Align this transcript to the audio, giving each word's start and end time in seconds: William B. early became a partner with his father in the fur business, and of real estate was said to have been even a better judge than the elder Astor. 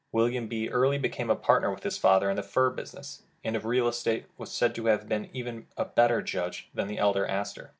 William 0.11 0.47
B. 0.47 0.67
early 0.67 0.97
became 0.97 1.29
a 1.29 1.35
partner 1.35 1.69
with 1.69 1.83
his 1.83 1.99
father 1.99 2.27
in 2.31 2.35
the 2.35 2.41
fur 2.41 2.71
business, 2.71 3.21
and 3.43 3.55
of 3.55 3.65
real 3.65 3.87
estate 3.87 4.25
was 4.35 4.51
said 4.51 4.73
to 4.73 4.87
have 4.87 5.07
been 5.07 5.29
even 5.31 5.67
a 5.77 5.85
better 5.85 6.23
judge 6.23 6.69
than 6.73 6.87
the 6.87 6.97
elder 6.97 7.23
Astor. 7.27 7.69